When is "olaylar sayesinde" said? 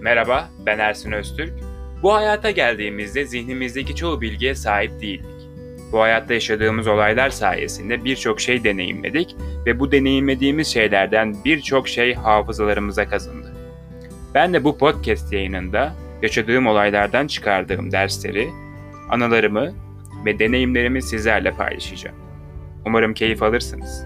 6.86-8.04